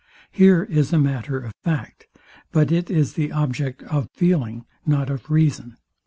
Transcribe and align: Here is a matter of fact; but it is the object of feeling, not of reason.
Here 0.31 0.63
is 0.63 0.91
a 0.91 0.97
matter 0.97 1.37
of 1.41 1.53
fact; 1.63 2.07
but 2.51 2.71
it 2.71 2.89
is 2.89 3.13
the 3.13 3.31
object 3.31 3.83
of 3.83 4.09
feeling, 4.15 4.65
not 4.83 5.11
of 5.11 5.29
reason. 5.29 5.77